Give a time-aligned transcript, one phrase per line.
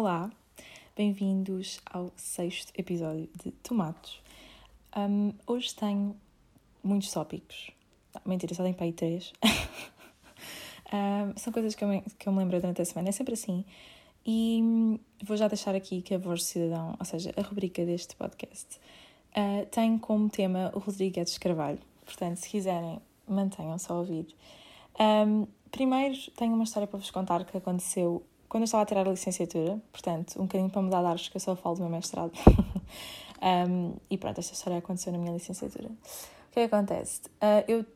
[0.00, 0.30] Olá,
[0.96, 4.18] bem-vindos ao sexto episódio de Tomates.
[4.96, 6.16] Um, hoje tenho
[6.82, 7.70] muitos tópicos.
[8.14, 9.30] Não, mentira, só tenho para aí três.
[10.90, 13.34] um, são coisas que eu, me, que eu me lembro durante a semana, é sempre
[13.34, 13.62] assim.
[14.24, 17.84] E hum, vou já deixar aqui que a Voz do Cidadão, ou seja, a rubrica
[17.84, 18.80] deste podcast,
[19.36, 21.78] uh, tem como tema o Rodrigues Carvalho.
[22.06, 24.34] Portanto, se quiserem, mantenham-se a ouvir.
[24.98, 29.06] Um, primeiro, tenho uma história para vos contar que aconteceu quando eu estava a tirar
[29.06, 31.90] a licenciatura, portanto, um bocadinho para mudar de ares, que eu só falo do meu
[31.90, 32.32] mestrado.
[33.40, 35.88] um, e pronto, esta história aconteceu na minha licenciatura.
[35.88, 37.20] O que é que acontece?
[37.36, 37.86] Uh, eu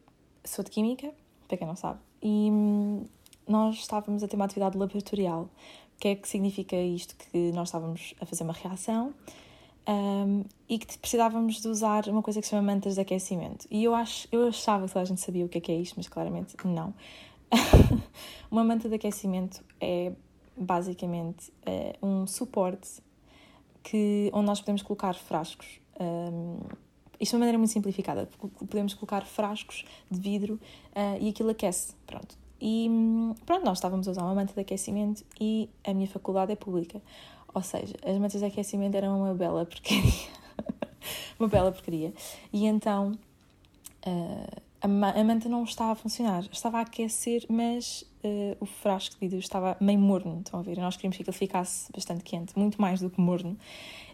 [0.44, 1.12] sou de Química,
[1.48, 3.04] para quem não sabe, e hum,
[3.48, 5.42] nós estávamos a ter uma atividade laboratorial.
[5.42, 7.16] O que é que significa isto?
[7.16, 9.12] Que nós estávamos a fazer uma reação
[9.88, 13.66] um, e que precisávamos de usar uma coisa que se chama mantas de aquecimento.
[13.72, 15.74] E eu, acho, eu achava que toda a gente sabia o que é, que é
[15.74, 16.94] isto, mas claramente não.
[18.52, 20.12] uma manta de aquecimento é
[20.56, 23.02] basicamente é um suporte
[23.82, 25.80] que, onde nós podemos colocar frascos.
[26.00, 26.58] Um,
[27.20, 28.28] isto de uma maneira muito simplificada.
[28.68, 31.94] Podemos colocar frascos de vidro uh, e aquilo aquece.
[32.06, 32.36] Pronto.
[32.60, 32.88] E
[33.44, 37.00] pronto, nós estávamos a usar uma manta de aquecimento e a minha faculdade é pública.
[37.52, 40.28] Ou seja, as mantas de aquecimento eram uma bela porcaria.
[41.38, 42.12] uma bela porcaria.
[42.52, 43.12] E então
[44.06, 46.44] uh, a manta não estava a funcionar.
[46.52, 50.76] Estava a aquecer, mas uh, o frasco de vidro estava meio morno, estão a ver?
[50.76, 53.56] Nós queríamos que ele ficasse bastante quente, muito mais do que morno.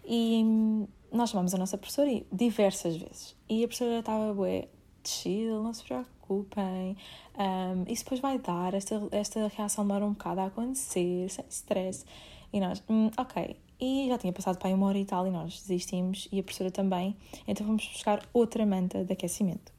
[0.06, 3.36] E hum, nós chamamos a nossa professora diversas vezes.
[3.48, 4.68] E a professora estava, bué,
[5.04, 6.96] chill, não se preocupem,
[7.36, 12.05] um, isso depois vai dar, esta, esta reação demora um bocado a acontecer, sem stress.
[12.52, 13.56] E nós, hum, ok.
[13.80, 16.42] E já tinha passado para aí uma hora e tal e nós desistimos e a
[16.42, 17.16] professora também,
[17.48, 19.72] então vamos buscar outra manta de aquecimento.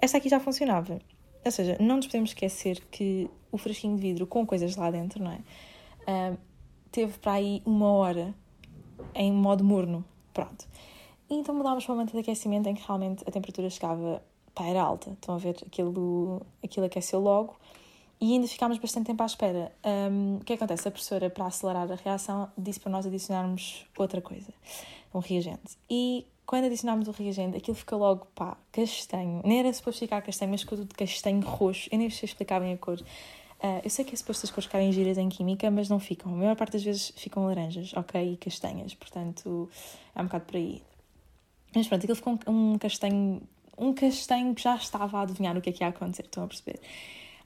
[0.00, 1.00] Esta aqui já funcionava.
[1.44, 5.22] Ou seja, não nos podemos esquecer que o frasquinho de vidro com coisas lá dentro,
[5.22, 6.32] não é?
[6.32, 6.38] Uh,
[6.90, 8.34] teve para aí uma hora
[9.14, 10.04] em modo morno.
[10.32, 10.66] Pronto.
[11.28, 14.22] E então mudámos para uma manta de aquecimento em que realmente a temperatura chegava
[14.54, 15.10] para era alta.
[15.10, 15.56] Estão a ver?
[15.66, 17.56] Aquilo, aquilo aqueceu logo
[18.20, 19.72] e ainda ficámos bastante tempo à espera.
[20.10, 20.88] Um, o que acontece?
[20.88, 24.52] A professora, para acelerar a reação, disse para nós adicionarmos outra coisa,
[25.14, 25.78] um reagente.
[25.88, 29.42] E quando adicionámos o reagente, aquilo ficou logo, pá, castanho.
[29.44, 31.90] Nem era suposto ficar castanho, mas ficou tudo castanho roxo.
[31.92, 32.98] Eu nem sei explicar bem a cor.
[32.98, 36.32] Uh, eu sei que é suposto as cores ficarem giras em química, mas não ficam.
[36.32, 38.32] A maior parte das vezes ficam laranjas, ok?
[38.32, 38.94] E castanhas.
[38.94, 39.68] Portanto,
[40.14, 40.82] é um bocado por aí.
[41.76, 43.42] Mas pronto, aquilo ficou um, castanho...
[43.76, 46.48] Um castanho que já estava a adivinhar o que é que ia acontecer, estão a
[46.48, 46.80] perceber?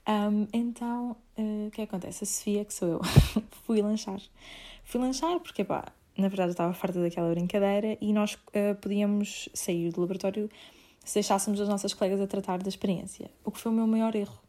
[0.08, 2.22] Um, então, uh, o é que acontece?
[2.22, 3.00] A Sofia, que sou eu,
[3.66, 4.20] fui lanchar.
[4.84, 5.86] Fui lanchar porque, pá,
[6.16, 10.50] na verdade eu estava farta daquela brincadeira e nós uh, podíamos sair do laboratório
[11.04, 14.14] se deixássemos as nossas colegas a tratar da experiência, o que foi o meu maior
[14.14, 14.40] erro.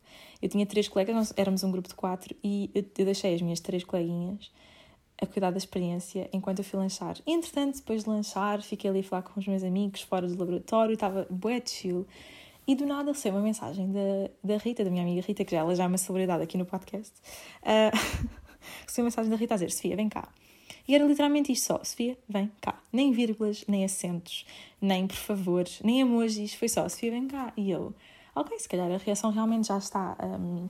[0.42, 3.60] Eu tinha três colegas, nós éramos um grupo de quatro e eu, deixei as minhas
[3.60, 4.52] três coleguinhas
[5.22, 7.18] a cuidar da experiência enquanto eu fui lanchar.
[7.26, 10.94] Entretanto, depois de lanchar, fiquei ali a falar com os meus amigos fora do laboratório,
[10.94, 12.06] estava bué de chill.
[12.68, 15.60] E do nada recebi uma mensagem da, da Rita, da minha amiga Rita, que já,
[15.60, 17.14] ela já é uma celebridade aqui no podcast.
[17.64, 17.96] Uh,
[18.86, 20.30] recebi uma mensagem da Rita a dizer: Sofia, vem cá
[20.88, 22.82] e era literalmente isto só: Sofia, vem cá.
[22.92, 24.46] Nem vírgulas, nem acentos,
[24.82, 26.54] nem por favor, nem emojis.
[26.54, 27.54] Foi só: Sofia, vem cá.
[27.56, 27.94] E eu,
[28.36, 30.70] ok, se calhar a reação realmente já está um,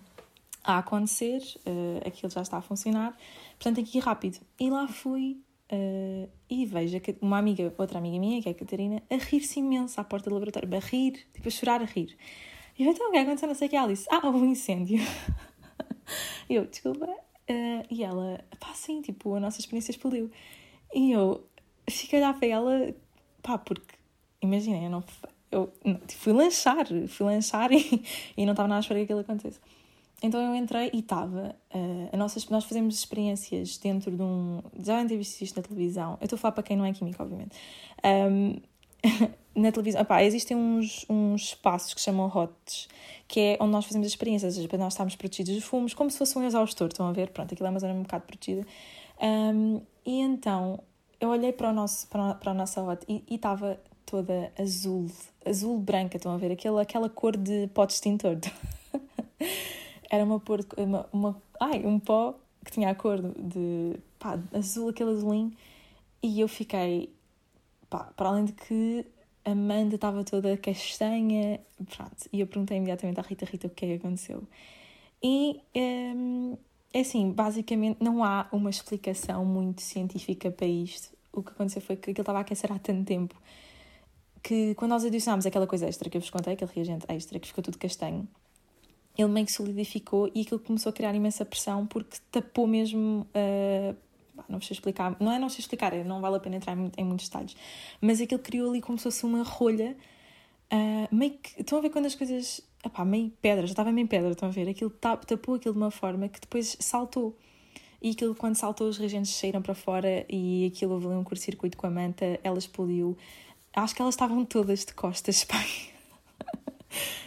[0.63, 3.17] a acontecer, uh, aquilo já está a funcionar,
[3.59, 4.39] portanto que ir rápido.
[4.59, 5.37] E lá fui.
[5.71, 9.99] Uh, e vejo uma amiga, outra amiga minha, que é a Catarina, a rir-se imenso
[9.99, 12.15] à porta do laboratório, a rir, tipo a chorar, a rir.
[12.77, 13.47] E eu, então, o que é aconteceu?
[13.47, 13.75] Não sei o que.
[13.75, 14.99] Ela disse: Ah, houve um incêndio.
[16.49, 17.07] eu, desculpa,
[17.49, 20.31] Uh, e ela, pá, sim, tipo, a nossa experiência explodiu.
[20.93, 21.45] E eu
[21.89, 22.95] fiquei olhar para ela,
[23.41, 23.95] pá, porque,
[24.41, 25.03] imaginem, eu não.
[25.51, 25.71] Eu
[26.07, 28.03] tipo, fui lanchar, fui lanchar e,
[28.35, 29.59] e não estava nada a esperar que aquilo acontecesse.
[30.23, 31.53] Então eu entrei e estava.
[31.73, 34.61] Uh, a nós fazemos experiências dentro de um.
[34.79, 36.17] Já devem visto isto na televisão.
[36.21, 37.57] Eu estou a falar para quem não é químico, obviamente.
[38.05, 38.55] Um,
[39.55, 42.87] na televisão, opá, existem uns, uns espaços que chamam HOTs,
[43.27, 46.17] que é onde nós fazemos as experiências, para nós estarmos protegidos dos fumos, como se
[46.17, 47.29] fosse um exaustor, estão a ver?
[47.29, 48.65] Pronto, aquilo é uma zona um bocado protegida.
[49.21, 50.79] Um, e então,
[51.19, 55.07] eu olhei para, o nosso, para, para a nossa HOT e estava toda azul,
[55.45, 56.51] azul branca, estão a ver?
[56.51, 58.37] Aquela, aquela cor de pó de extintor.
[60.09, 64.89] Era uma, cor, uma, uma, ai, um pó que tinha a cor de, pá, azul,
[64.89, 65.51] aquele azulinho,
[66.21, 67.09] e eu fiquei,
[67.93, 69.05] pá, para além de que
[69.45, 71.59] a Amanda estava toda castanha,
[71.95, 72.27] pronto.
[72.33, 74.47] E eu perguntei imediatamente à Rita, Rita, o que é que aconteceu?
[75.21, 76.57] E um,
[76.91, 81.15] é assim, basicamente não há uma explicação muito científica para isto.
[81.31, 83.35] O que aconteceu foi que aquilo estava a aquecer há tanto tempo
[84.41, 87.47] que quando nós adicionámos aquela coisa extra que eu vos contei, aquele reagente extra que
[87.47, 88.27] ficou tudo castanho,
[89.15, 93.95] ele meio que solidificou e aquilo começou a criar imensa pressão porque tapou mesmo uh,
[94.49, 97.05] não sei explicar, não é não sei explicar, é, não vale a pena entrar em,
[97.05, 97.55] muitos detalhes,
[98.01, 99.95] mas aquilo criou ali como se fosse uma rolha,
[100.71, 104.07] uh, meio que, estão a ver quando as coisas, opá, meio pedra, já estava meio
[104.07, 107.37] pedra, estão a ver, aquilo tapou aquilo de uma forma que depois saltou,
[108.01, 111.87] e aquilo quando saltou os reagentes saíram para fora e aquilo houve um curto-circuito com
[111.87, 113.17] a manta, ela explodiu,
[113.73, 115.67] acho que elas estavam todas de costas, pai.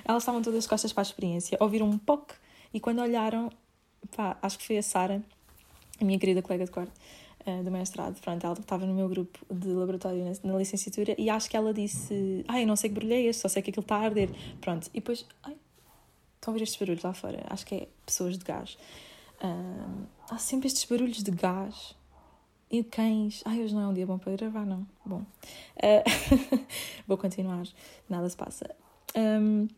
[0.05, 2.35] elas estavam todas de costas para a experiência, ouviram um POC
[2.75, 3.51] e quando olharam,
[4.15, 5.25] pá, acho que foi a Sara,
[6.01, 6.93] a minha querida colega de quarto
[7.47, 11.31] uh, do mestrado, pronto, ela estava no meu grupo de laboratório na, na, licenciatura e
[11.31, 13.71] acho que ela disse: Ai, eu não sei que barulho é este, só sei que
[13.71, 14.31] aquilo está a arder.
[14.61, 15.57] Pronto, e depois, ai,
[16.35, 17.45] estão a ouvir estes barulhos lá fora?
[17.49, 18.77] Acho que é pessoas de gás.
[19.43, 21.95] Uh, há sempre estes barulhos de gás
[22.71, 23.43] e cães.
[23.45, 24.87] Ai, hoje não é um dia bom para gravar, não.
[25.05, 26.67] Bom, uh,
[27.07, 27.67] vou continuar,
[28.09, 28.75] nada se passa.
[29.15, 29.69] Um,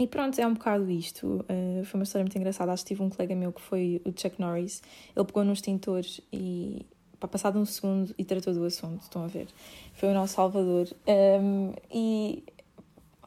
[0.00, 1.44] e pronto, é um bocado isto.
[1.44, 2.72] Uh, foi uma história muito engraçada.
[2.72, 4.82] Acho que tive um colega meu que foi o Chuck Norris.
[5.14, 6.00] Ele pegou no extintor
[6.32, 6.86] e,
[7.18, 9.02] para passado um segundo, e tratou do assunto.
[9.02, 9.46] Estão a ver?
[9.92, 10.88] Foi o nosso salvador.
[11.06, 12.42] Um, e,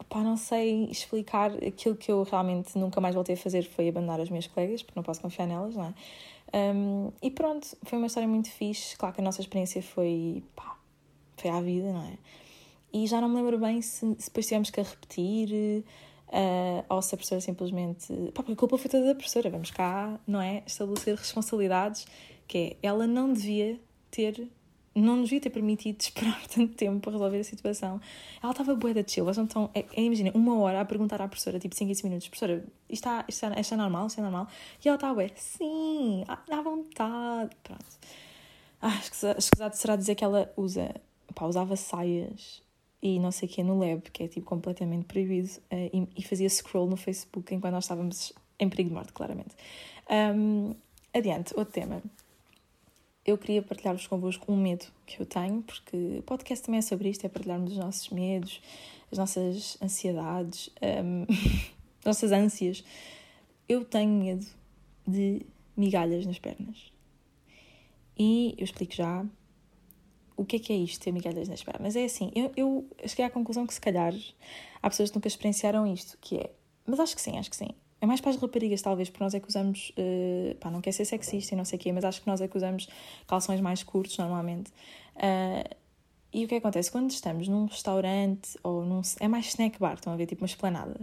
[0.10, 1.52] pá, não sei explicar.
[1.64, 4.98] Aquilo que eu realmente nunca mais voltei a fazer foi abandonar as minhas colegas, porque
[4.98, 5.94] não posso confiar nelas, não é?
[6.74, 8.98] Um, e pronto, foi uma história muito fixe.
[8.98, 10.76] Claro que a nossa experiência foi, pá,
[11.38, 12.18] foi à vida, não é?
[12.92, 15.84] E já não me lembro bem se, se depois tivemos que repetir
[16.34, 18.12] uh, ou se a professora simplesmente.
[18.34, 20.64] Pá, a culpa foi toda da professora, vamos cá, não é?
[20.66, 22.06] Estabelecer responsabilidades,
[22.48, 24.48] que é, ela não devia ter.
[24.96, 28.00] Não devia ter permitido esperar tanto tempo para resolver a situação.
[28.42, 29.28] Ela estava boa da chill.
[29.32, 32.64] Então, é, é, imagina, uma hora a perguntar à professora, tipo 5 15 minutos: Professora,
[32.90, 34.08] isto, está, isto, está, isto é normal?
[34.08, 34.48] Isto é normal?
[34.84, 37.56] E ela está, ué, sim, à vontade.
[37.64, 37.86] Pronto.
[38.82, 39.00] Ah,
[39.38, 40.94] escusado será dizer que ela usa,
[41.34, 42.63] pá, usava saias
[43.04, 46.24] e não sei o que no lab, que é tipo completamente proibido, uh, e, e,
[46.24, 49.54] fazia scroll no Facebook enquanto nós estávamos em perigo de morte, claramente.
[50.10, 50.74] Um,
[51.14, 52.02] adiante, outro tema.
[53.26, 57.10] Eu queria partilhar-vos convosco um medo que eu tenho, porque o podcast também é sobre
[57.10, 58.62] isto, é partilharmos os nossos medos,
[59.12, 61.24] as nossas ansiedades, um,
[62.00, 62.86] as nossas ânsias.
[63.68, 64.46] Eu tenho medo
[65.06, 65.46] de
[65.76, 66.90] migalhas nas pernas.
[68.18, 69.26] E eu explico já,
[70.36, 71.96] o que é que é isto, ter migalhas nas pernas?
[71.96, 74.14] É assim, eu, eu cheguei à conclusão que se calhar
[74.82, 76.52] há pessoas que nunca experienciaram isto, que é,
[76.86, 77.70] mas acho que sim, acho que sim.
[78.02, 80.92] É mais para as raparigas, talvez, porque nós é que usamos, uh, pá, não quer
[80.92, 82.90] ser sexista e não sei o quê, mas acho que nós é que usamos
[83.26, 84.72] calções mais curtos normalmente.
[85.16, 85.76] Uh,
[86.34, 86.92] e o que acontece?
[86.92, 89.02] Quando estamos num restaurante ou num.
[89.20, 91.00] É mais snack bar, estão a ver, tipo uma esplanada.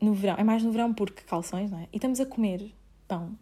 [0.00, 1.88] No verão, é mais no verão porque calções, não é?
[1.92, 2.72] E estamos a comer
[3.08, 3.36] pão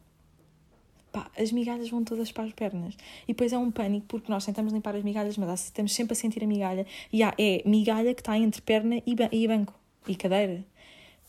[1.12, 2.96] pá, as migalhas vão todas para as pernas.
[3.24, 6.16] E depois é um pânico porque nós tentamos limpar as migalhas, mas estamos sempre a
[6.16, 6.86] sentir a migalha.
[7.12, 9.74] E há, é migalha que está entre perna e, ba e banco
[10.08, 10.64] e cadeira.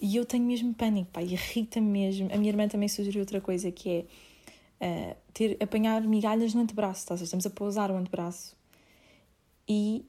[0.01, 2.29] E eu tenho mesmo pânico, pá, irrita-me mesmo.
[2.33, 4.05] A minha irmã também sugeriu outra coisa que
[4.81, 7.15] é uh, ter, apanhar migalhas no antebraço, tá?
[7.15, 8.55] estamos a pousar o antebraço
[9.67, 10.05] e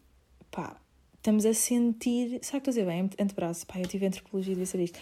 [0.51, 0.77] pá,
[1.17, 2.39] estamos a sentir.
[2.43, 3.11] Será que estou a dizer bem?
[3.19, 4.99] Antebraço, pá, eu tive antropologia devia saber isto.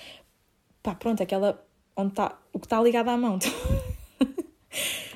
[0.83, 1.65] Pá, pronto, aquela.
[1.97, 2.39] Onde está.
[2.53, 3.39] O que está ligado à mão.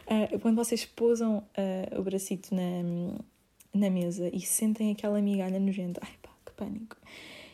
[0.07, 3.19] Uh, quando vocês pousam uh, o bracito na,
[3.75, 6.97] na mesa e sentem aquela migalha nojenta, ai pá, que pânico.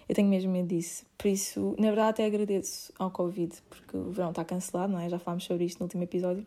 [0.08, 1.06] Eu tenho mesmo medo disso.
[1.16, 5.08] Por isso, na verdade, até agradeço ao Covid, porque o verão está cancelado, não é?
[5.08, 6.46] Já falámos sobre isto no último episódio.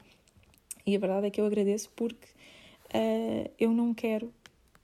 [0.85, 2.27] E a verdade é que eu agradeço porque
[2.93, 4.31] uh, eu não quero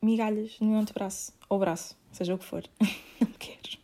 [0.01, 2.63] migalhas no meu antebraço, ou braço, seja o que for.
[3.21, 3.77] não quero.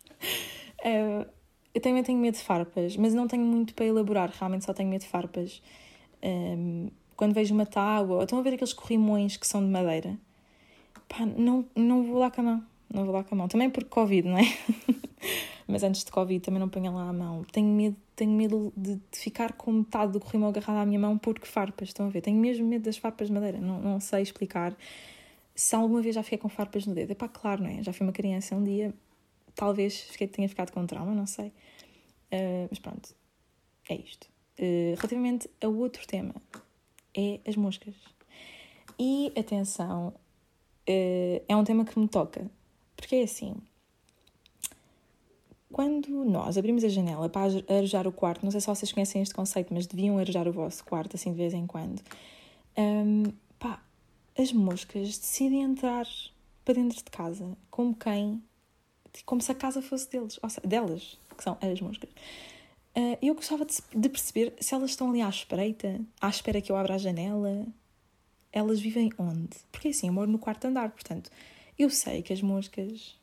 [0.79, 1.29] Uh,
[1.75, 4.89] eu também tenho medo de farpas, mas não tenho muito para elaborar, realmente só tenho
[4.89, 5.61] medo de farpas.
[6.27, 10.17] Um, quando vejo uma tábua, ou estão a ver aqueles corrimões que são de madeira,
[11.07, 12.63] pá, não, não vou lá com a mão.
[12.93, 13.47] Não vou lá com a mão.
[13.47, 14.43] Também porque Covid, não é?
[15.67, 17.43] Mas antes de Covid também não ponha lá a mão.
[17.51, 21.17] Tenho medo, tenho medo de, de ficar com metade do corrimão agarrado à minha mão
[21.17, 22.21] porque farpas, estão a ver?
[22.21, 23.59] Tenho mesmo medo das farpas de madeira.
[23.59, 24.75] Não, não sei explicar.
[25.53, 27.83] Se alguma vez já fiquei com farpas no dedo, é pá, claro, não é?
[27.83, 28.93] Já fui uma criança um dia,
[29.55, 31.47] talvez fiquei, tenha ficado com trauma, não sei.
[32.31, 33.15] Uh, mas pronto,
[33.89, 34.27] é isto.
[34.59, 36.33] Uh, relativamente a outro tema,
[37.15, 37.93] é as moscas.
[38.99, 42.49] E atenção, uh, é um tema que me toca,
[42.95, 43.55] porque é assim.
[45.71, 49.35] Quando nós abrimos a janela para arejar o quarto, não sei se vocês conhecem este
[49.35, 52.01] conceito, mas deviam arejar o vosso quarto assim de vez em quando.
[52.77, 53.23] Um,
[53.59, 53.81] pá,
[54.37, 56.07] as moscas decidem entrar
[56.63, 58.41] para dentro de casa como quem,
[59.25, 62.09] como se a casa fosse deles, ou seja, delas, que são as moscas.
[62.97, 66.71] Uh, eu gostava de, de, perceber se elas estão ali à espreita, à espera que
[66.71, 67.63] eu abra a janela.
[68.51, 69.55] Elas vivem onde?
[69.71, 71.29] Porque assim, eu moro no quarto andar, portanto,
[71.77, 73.15] eu sei que as moscas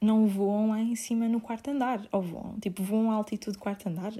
[0.00, 3.60] não voam lá em cima no quarto andar, ou voam, tipo, voam à altitude do
[3.60, 4.14] quarto andar.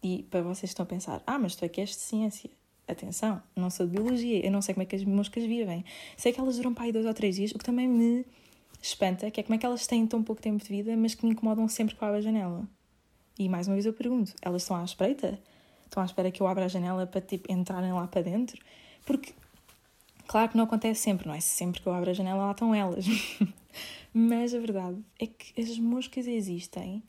[0.00, 2.50] E para vocês estão a pensar, ah, mas tu é que és de ciência.
[2.86, 5.84] atenção, não sou de biologia, eu não sei como é que as moscas vivem.
[6.16, 8.24] Sei que elas duram para aí dois ou três dias, o que também me
[8.80, 11.24] espanta, que é como é que elas têm tão pouco tempo de vida, mas que
[11.26, 12.68] me incomodam sempre que eu abro a janela.
[13.38, 15.38] E mais uma vez eu pergunto, elas estão à espreita?
[15.84, 18.60] Estão à espera que eu abra a janela para tipo, entrarem lá para dentro?
[19.04, 19.32] Porque,
[20.26, 21.40] claro que não acontece sempre, não é?
[21.40, 23.04] Sempre que eu abro a janela lá estão elas.
[24.14, 27.02] mas a verdade é que as moscas existem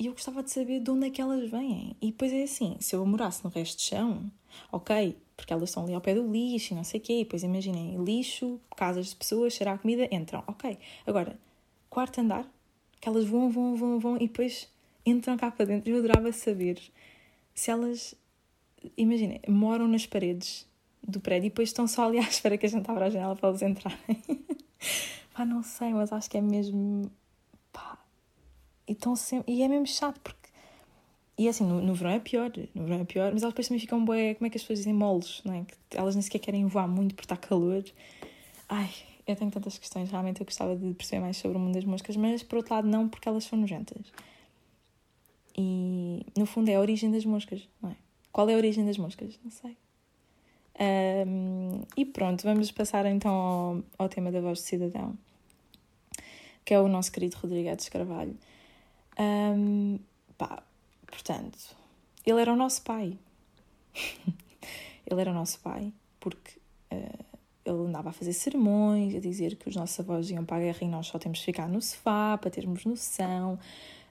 [0.00, 1.94] e eu gostava de saber de onde é que elas vêm.
[2.00, 4.32] E depois é assim, se eu morasse no resto de chão,
[4.72, 7.42] ok, porque elas estão ali ao pé do lixo e não sei o quê, depois
[7.42, 10.78] imaginem, lixo, casas de pessoas, cheirar a comida, entram, ok.
[11.06, 11.38] Agora,
[11.90, 12.50] quarto andar,
[12.98, 14.70] que elas vão, vão, vão, vão, e depois
[15.04, 15.90] entram cá para dentro.
[15.90, 16.80] Eu adorava saber
[17.54, 18.14] se elas,
[18.96, 20.66] imaginem, moram nas paredes
[21.02, 23.36] do prédio e depois estão só ali à espera que a gente abra a janela
[23.36, 23.98] para elas entrarem.
[25.34, 27.10] Pá, não sei, mas acho que é mesmo
[28.90, 30.50] e, estão sempre, e é mesmo chato, porque.
[31.38, 33.80] E assim, no, no verão é pior, no verão é pior, mas elas depois também
[33.80, 35.64] ficam bué, como é que as pessoas dizem, moles, não é?
[35.88, 37.84] Que elas nem sequer querem voar muito porque está calor.
[38.68, 38.90] Ai,
[39.26, 42.16] eu tenho tantas questões, realmente eu gostava de perceber mais sobre o mundo das moscas,
[42.16, 44.12] mas por outro lado não, porque elas são nojentas.
[45.60, 47.96] E no fundo é a origem das moscas, não é?
[48.32, 49.38] Qual é a origem das moscas?
[49.44, 49.76] Não sei.
[51.26, 55.18] Um, e pronto, vamos passar então ao, ao tema da voz de cidadão,
[56.64, 58.34] que é o nosso querido Rodrigues Carvalho.
[59.18, 59.98] Um,
[60.38, 60.62] pá,
[61.06, 61.76] portanto,
[62.24, 63.18] ele era o nosso pai.
[65.06, 66.58] ele era o nosso pai, porque
[66.90, 67.24] uh,
[67.66, 70.78] ele andava a fazer sermões, a dizer que os nossos avós iam para a guerra
[70.80, 73.58] e nós só temos de ficar no sofá para termos noção.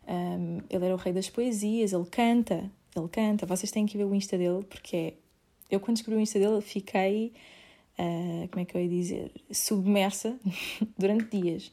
[0.10, 3.46] Um, ele era o rei das poesias, ele canta, ele canta.
[3.46, 5.14] Vocês têm que ver o Insta dele, porque é.
[5.70, 7.32] Eu, quando descobri o Insta dele, fiquei.
[8.00, 9.32] Uh, como é que eu ia dizer?
[9.52, 10.40] Submersa
[10.98, 11.72] durante dias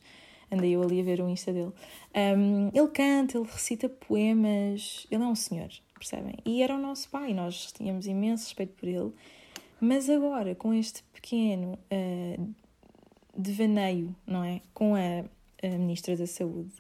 [0.51, 1.73] andei eu ali a ver o Insta dele.
[2.15, 6.37] Um, ele canta, ele recita poemas, ele é um senhor, percebem?
[6.45, 9.13] E era o nosso pai, nós tínhamos imenso respeito por ele,
[9.81, 12.55] mas agora com este pequeno uh,
[13.37, 14.61] devaneio, não é?
[14.73, 15.25] Com a,
[15.63, 16.73] a Ministra da Saúde,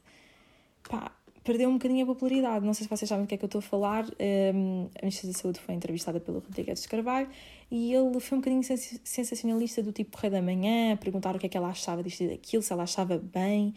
[0.89, 1.13] pá,
[1.47, 2.67] perdeu um bocadinho a popularidade.
[2.67, 4.05] Não sei se vocês sabem do que é que eu estou a falar.
[4.05, 7.29] Um, a Ministra da Saúde foi entrevistada pelo Rodrigues de Carvalho
[7.71, 8.63] e ele foi um bocadinho
[9.05, 12.29] sensacionalista do tipo Correio da Manhã, perguntar o que é que ela achava disto e
[12.29, 13.73] daquilo, se ela achava bem.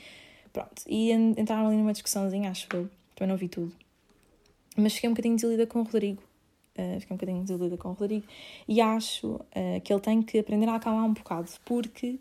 [0.51, 0.81] Pronto.
[0.87, 2.89] E entraram ali numa discussãozinha, acho eu.
[3.15, 3.71] Também não vi tudo.
[4.75, 6.23] Mas fiquei um bocadinho desilida com o Rodrigo.
[6.75, 8.25] Uh, fiquei um bocadinho desilida com o Rodrigo.
[8.67, 12.19] E acho uh, que ele tem que aprender a acalmar um bocado, porque ele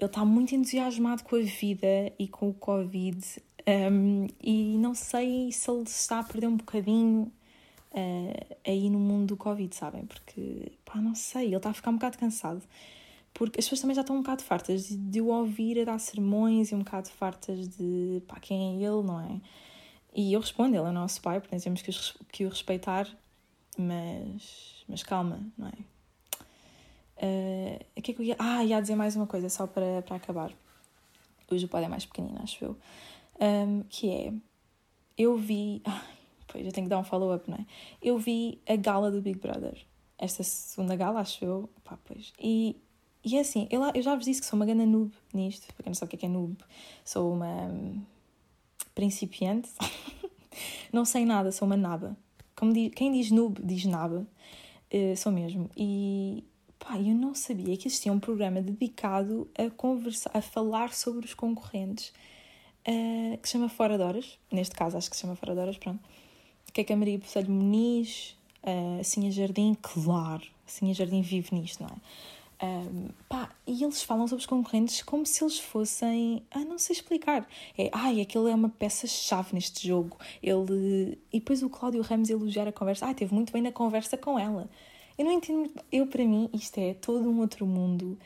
[0.00, 3.18] está muito entusiasmado com a vida e com o Covid
[3.68, 7.32] um, e não sei se ele está a perder um bocadinho
[7.90, 10.06] uh, aí no mundo do Covid, sabem?
[10.06, 12.62] Porque, pá, não sei, ele está a ficar um bocado cansado.
[13.34, 15.98] Porque as pessoas também já estão um bocado fartas de, de o ouvir a dar
[15.98, 19.40] sermões e um bocado fartas de, pá, quem é ele, não é?
[20.14, 21.92] E eu respondo, ele é nosso pai, portanto temos que,
[22.32, 23.06] que o respeitar,
[23.76, 25.96] mas, mas calma, não é?
[27.18, 28.36] Uh, o que é que eu ia...
[28.38, 30.52] Ah, ia dizer mais uma coisa, só para, para acabar.
[31.50, 32.76] Hoje o pai é mais pequenino, acho eu
[33.40, 34.32] um, que é,
[35.16, 35.82] eu vi,
[36.46, 37.66] pois eu tenho que dar um follow-up, não é?
[38.02, 39.84] Eu vi a gala do Big Brother,
[40.18, 42.76] esta segunda gala, acho eu, pá, pois, e,
[43.24, 45.84] e é assim, eu, eu já vos disse que sou uma grande noob nisto, para
[45.84, 46.56] quem não sabe o que é, que é noob,
[47.04, 48.02] sou uma um,
[48.94, 49.70] principiante,
[50.92, 52.16] não sei nada, sou uma naba,
[52.54, 54.26] como diz, quem diz noob diz naba,
[54.92, 56.44] uh, sou mesmo, e
[56.78, 61.34] pá, eu não sabia que existia um programa dedicado a conversar, a falar sobre os
[61.34, 62.12] concorrentes,
[62.86, 65.60] uh, que se chama Fora de Horas, neste caso acho que se chama Fora de
[65.60, 66.00] Horas, pronto,
[66.76, 71.82] que é que a Maria Bocelho Muniz, uh, Jardim, claro, assim a Jardim vive nisto,
[71.82, 71.96] não é?
[72.62, 76.42] Um, pá, e eles falam sobre os concorrentes como se eles fossem.
[76.50, 77.46] Ah, não sei explicar.
[77.76, 80.18] É, ai, aquele é uma peça-chave neste jogo.
[80.42, 81.18] Ele.
[81.32, 83.06] E depois o Cláudio Ramos elogiar a conversa.
[83.06, 84.68] Ai, teve muito bem na conversa com ela.
[85.18, 85.70] Eu não entendo.
[85.92, 88.18] Eu, para mim, isto é todo um outro mundo.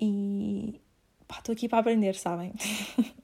[0.00, 0.80] E.
[1.28, 2.52] pá, estou aqui para aprender, sabem?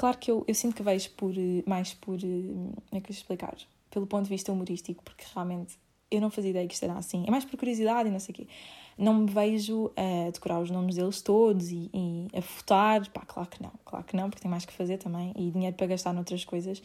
[0.00, 2.16] Claro que eu, eu sinto que vejo por, eh, mais por.
[2.16, 3.54] Eh, como é que eu explicar?
[3.90, 5.78] Pelo ponto de vista humorístico, porque realmente
[6.10, 7.22] eu não fazia ideia que isto era assim.
[7.28, 8.48] É mais por curiosidade e não sei o quê.
[8.96, 13.06] Não me vejo a decorar os nomes deles todos e, e a votar.
[13.10, 13.72] Pá, claro que não.
[13.84, 15.34] Claro que não, porque tem mais que fazer também.
[15.36, 16.82] E dinheiro para gastar noutras coisas,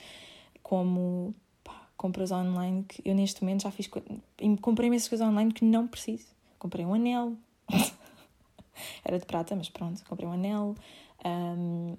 [0.62, 3.90] como pá, compras online, que eu neste momento já fiz.
[4.62, 6.28] Comprei imensas coisas online que não preciso.
[6.60, 7.38] Comprei um anel.
[9.06, 10.04] era de prata, mas pronto.
[10.04, 10.76] Comprei um anel.
[11.26, 11.96] Um,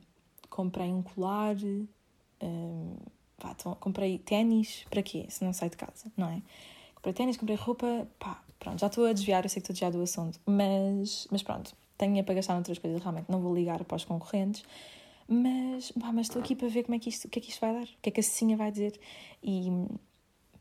[0.49, 1.57] comprei um colar,
[2.43, 2.97] um,
[3.39, 5.27] pá, então, comprei ténis, para quê?
[5.29, 6.43] Se não sai de casa, não é?
[6.95, 9.75] Comprei ténis, comprei roupa, pá, pronto, já estou a desviar, eu sei que estou a
[9.75, 13.85] desviar do assunto, mas, mas pronto, tenho para gastar noutras coisas, realmente não vou ligar
[13.85, 14.65] para os concorrentes,
[15.29, 17.51] mas, pá, mas estou aqui para ver como é que isto, o que é que
[17.51, 18.99] isto vai dar, o que é que a Cecinha vai dizer,
[19.43, 19.71] e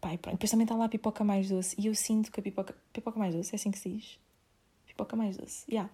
[0.06, 0.36] pai, pronto.
[0.36, 1.76] Depois também está lá a pipoca mais doce.
[1.80, 2.76] E eu sinto que a pipoca.
[2.94, 4.20] Pipoca mais doce, é assim que se diz?
[4.86, 5.74] Pipoca mais doce, já.
[5.74, 5.90] Yeah.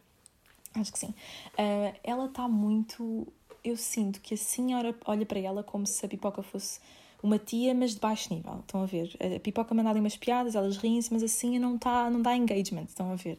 [0.76, 1.14] Acho que sim.
[1.54, 3.28] Uh, ela está muito.
[3.64, 6.80] Eu sinto que a senhora olha para ela como se a pipoca fosse
[7.22, 8.60] uma tia, mas de baixo nível.
[8.60, 9.16] Estão a ver?
[9.20, 12.86] A pipoca manda ali umas piadas, elas riem-se, mas assim não, tá, não dá engagement.
[12.86, 13.38] Estão a ver?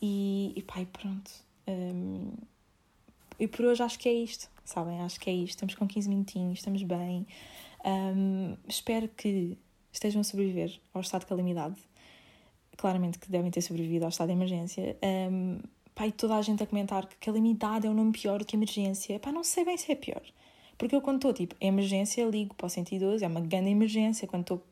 [0.00, 1.30] E, e pai, pronto.
[1.68, 2.32] Um,
[3.38, 5.00] e por hoje acho que é isto, sabem?
[5.00, 5.50] Acho que é isto.
[5.50, 7.26] Estamos com 15 minutinhos, estamos bem.
[7.84, 9.58] Um, espero que
[9.92, 11.76] estejam a sobreviver ao estado de calamidade.
[12.76, 14.96] Claramente que devem ter sobrevivido ao estado de emergência.
[15.02, 15.60] Um,
[16.00, 19.20] pai, toda a gente a comentar que calamidade é um nome pior do que emergência.
[19.20, 20.22] Pá, não sei bem se é pior.
[20.78, 24.26] Porque eu, quando estou, tipo, emergência, ligo para o 112, é uma grande emergência.
[24.26, 24.62] Quando estou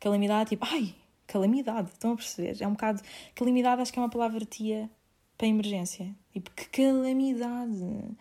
[0.00, 0.94] calamidade, tipo, ai,
[1.26, 2.56] calamidade, estão a perceber?
[2.58, 3.02] É um bocado.
[3.34, 4.88] Calamidade acho que é uma palavra tia
[5.36, 6.10] para emergência.
[6.32, 8.16] Tipo, que calamidade!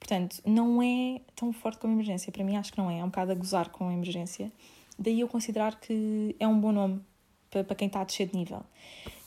[0.00, 2.32] Portanto, não é tão forte como emergência.
[2.32, 2.98] Para mim, acho que não é.
[2.98, 4.50] É um bocado a gozar com a emergência.
[4.98, 7.00] Daí eu considerar que é um bom nome
[7.48, 8.64] para, para quem está a descer de nível.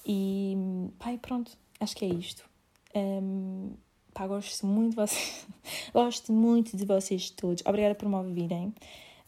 [0.05, 0.57] E,
[0.99, 2.50] pai, pronto, acho que é isto.
[2.95, 3.71] Um,
[4.13, 5.47] pá, gosto muito de vocês.
[5.93, 7.63] gosto muito de vocês todos.
[7.65, 8.73] Obrigada por me ouvirem.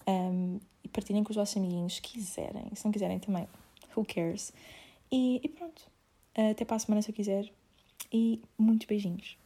[0.08, 2.66] Um, e partilhem com os vossos amiguinhos, se quiserem.
[2.74, 3.48] Se não quiserem também,
[3.96, 4.54] who cares?
[5.12, 5.82] E, e pronto.
[6.36, 7.50] Até para a semana se eu quiser.
[8.12, 9.38] E muitos beijinhos.